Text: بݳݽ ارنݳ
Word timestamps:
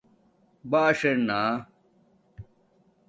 بݳݽ 0.69 0.99
ارنݳ 1.09 1.39